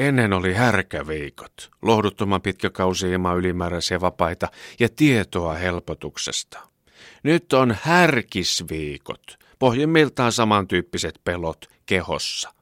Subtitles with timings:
[0.00, 6.58] Ennen oli härkäviikot, lohduttoman pitkä kausi ilman ylimääräisiä vapaita ja tietoa helpotuksesta.
[7.22, 12.52] Nyt on härkisviikot, pohjimmiltaan samantyyppiset pelot kehossa.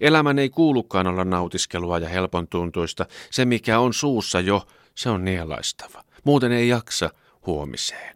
[0.00, 3.06] Elämän ei kuulukaan olla nautiskelua ja helpon tuntuista.
[3.30, 6.04] Se, mikä on suussa jo, se on nielaistava.
[6.24, 7.10] Muuten ei jaksa
[7.46, 8.15] huomiseen.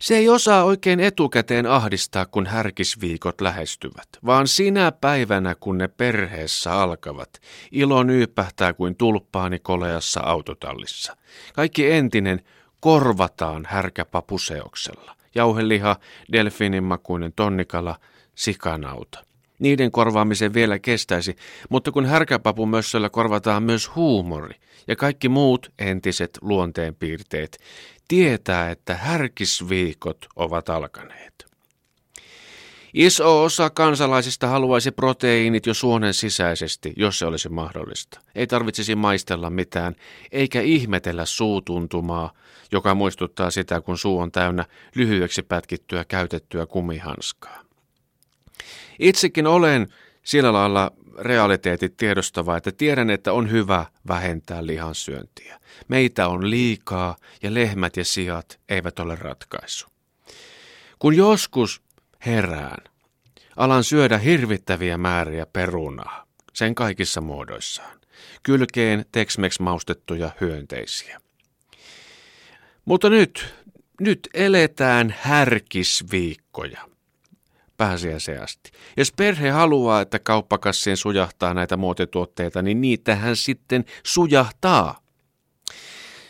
[0.00, 6.72] Se ei osaa oikein etukäteen ahdistaa, kun härkisviikot lähestyvät, vaan sinä päivänä, kun ne perheessä
[6.72, 7.40] alkavat,
[7.72, 11.16] ilo nyypähtää kuin tulppaani koleassa autotallissa.
[11.54, 12.40] Kaikki entinen
[12.80, 15.16] korvataan härkäpapuseoksella.
[15.34, 15.96] Jauheliha,
[16.32, 17.96] delfiinin makuinen tonnikala,
[18.34, 19.27] sikanauta.
[19.58, 21.36] Niiden korvaamisen vielä kestäisi,
[21.68, 24.54] mutta kun härkäpapumössöllä korvataan myös huumori
[24.86, 27.58] ja kaikki muut entiset luonteenpiirteet,
[28.08, 31.48] tietää, että härkisviikot ovat alkaneet.
[32.94, 38.20] Iso osa kansalaisista haluaisi proteiinit jo suonen sisäisesti, jos se olisi mahdollista.
[38.34, 39.94] Ei tarvitsisi maistella mitään,
[40.32, 42.32] eikä ihmetellä suutuntumaa,
[42.72, 47.67] joka muistuttaa sitä, kun suu on täynnä lyhyeksi pätkittyä käytettyä kumihanskaa.
[48.98, 49.88] Itsekin olen
[50.24, 55.60] sillä lailla realiteetit tiedostava, että tiedän, että on hyvä vähentää lihansyöntiä.
[55.88, 59.86] Meitä on liikaa ja lehmät ja sijat eivät ole ratkaisu.
[60.98, 61.82] Kun joskus
[62.26, 62.84] herään,
[63.56, 67.98] alan syödä hirvittäviä määriä perunaa, sen kaikissa muodoissaan.
[68.42, 71.20] Kylkeen Tex-Mex maustettuja hyönteisiä.
[72.84, 73.54] Mutta nyt,
[74.00, 76.88] nyt eletään härkisviikkoja
[77.78, 78.70] pääsiäiseasti.
[78.96, 85.00] Jos perhe haluaa, että kauppakassiin sujahtaa näitä muotituotteita, niin niitähän sitten sujahtaa.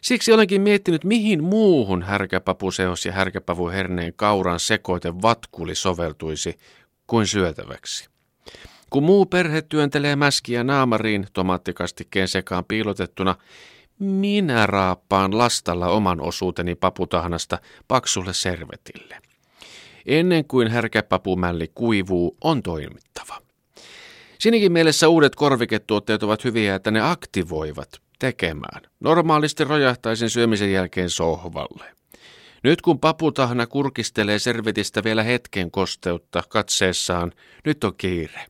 [0.00, 6.58] Siksi olenkin miettinyt, mihin muuhun härkäpapuseos ja härkäpavuherneen kauran sekoite vatkuli soveltuisi
[7.06, 8.08] kuin syötäväksi.
[8.90, 13.34] Kun muu perhe työntelee mäskiä naamariin tomaattikastikkeen sekaan piilotettuna,
[13.98, 19.31] minä raappaan lastalla oman osuuteni paputahnasta paksulle servetille.
[20.06, 23.38] Ennen kuin härkäpapumälli kuivuu, on toimittava.
[24.38, 28.82] Sinikin mielessä uudet korviketuotteet ovat hyviä, että ne aktivoivat tekemään.
[29.00, 31.84] Normaalisti rojahtaisin syömisen jälkeen sohvalle.
[32.62, 37.32] Nyt kun paputahna kurkistelee servetistä vielä hetken kosteutta katseessaan,
[37.64, 38.46] nyt on kiire.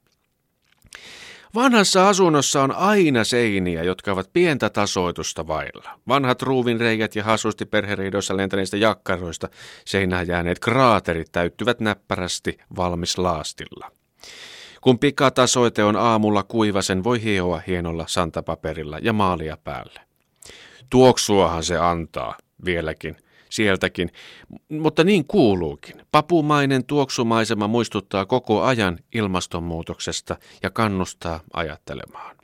[1.55, 5.91] Vanhassa asunnossa on aina seiniä, jotka ovat pientä tasoitusta vailla.
[6.09, 9.49] Vanhat ruuvinreijät ja hasusti perheriidoissa lentäneistä jakkaroista
[9.85, 13.93] seinään jääneet kraaterit täyttyvät näppärästi valmis laastilla.
[14.81, 20.01] Kun pikatasoite on aamulla kuiva, sen voi hioa hienolla santapaperilla ja maalia päälle.
[20.91, 23.17] Tuoksuahan se antaa vieläkin–
[23.53, 24.11] sieltäkin,
[24.69, 26.03] mutta niin kuuluukin.
[26.13, 32.37] Papumainen tuoksumaisema muistuttaa koko ajan ilmastonmuutoksesta ja kannustaa ajattelemaan.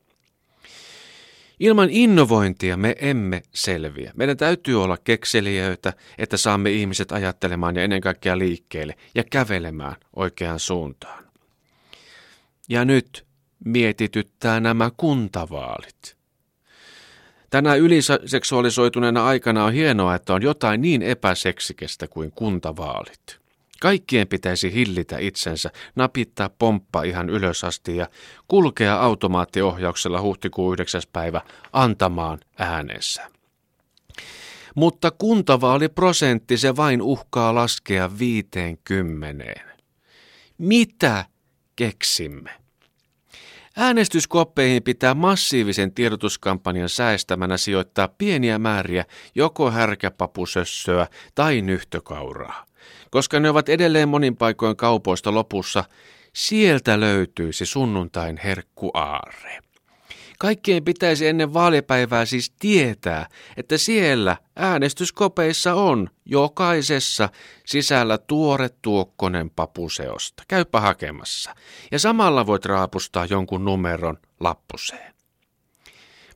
[1.61, 4.13] Ilman innovointia me emme selviä.
[4.17, 10.61] Meidän täytyy olla kekselijöitä, että saamme ihmiset ajattelemaan ja ennen kaikkea liikkeelle ja kävelemään oikeaan
[10.61, 11.25] suuntaan.
[12.69, 13.27] Ja nyt
[13.65, 16.18] mietityttää nämä kuntavaalit.
[17.51, 23.39] Tänä yliseksuaalisoituneena aikana on hienoa, että on jotain niin epäseksikästä kuin kuntavaalit.
[23.81, 28.09] Kaikkien pitäisi hillitä itsensä, napittaa pomppa ihan ylös asti ja
[28.49, 31.03] kulkea automaattiohjauksella huhtikuun 9.
[31.13, 31.41] päivä
[31.73, 33.31] antamaan äänensä.
[34.75, 39.45] Mutta kuntavaaliprosentti se vain uhkaa laskea 50.
[40.59, 41.25] Mitä
[41.77, 42.68] keksimme?
[43.81, 52.65] Äänestyskoppeihin pitää massiivisen tiedotuskampanjan säästämänä sijoittaa pieniä määriä joko härkäpapusössöä tai nyhtökauraa.
[53.11, 55.85] Koska ne ovat edelleen monin paikoin kaupoista lopussa,
[56.33, 59.59] sieltä löytyisi sunnuntain herkkuaarre.
[60.39, 67.29] Kaikkien pitäisi ennen vaalipäivää siis tietää, että siellä äänestyskopeissa on jokaisessa
[67.67, 70.43] sisällä tuore tuokkonen papuseosta.
[70.49, 71.55] Käypä hakemassa.
[71.93, 75.15] Ja samalla voit raapustaa jonkun numeron lappuseen.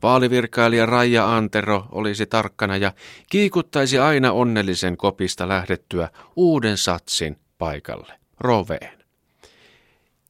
[0.02, 2.92] Vaalivirkailija Raija Antero olisi tarkkana ja
[3.30, 9.04] kiikuttaisi aina onnellisen kopista lähdettyä uuden satsin paikalle, roveen.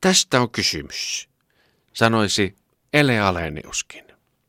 [0.00, 1.28] Tästä on kysymys,
[1.92, 2.61] sanoisi
[2.92, 4.11] Ele Aleniuskin.